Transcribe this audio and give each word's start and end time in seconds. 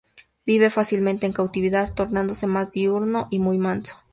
Vive 0.47 0.71
fácilmente 0.71 1.27
en 1.27 1.31
cautividad, 1.31 1.93
tornándose 1.93 2.47
más 2.47 2.71
diurno 2.71 3.27
y 3.29 3.37
muy 3.37 3.59
manso. 3.59 3.97